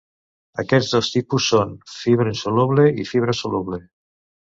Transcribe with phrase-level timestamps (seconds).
[0.63, 3.85] Aquests dos tipus són: fibra insoluble i fibra soluble.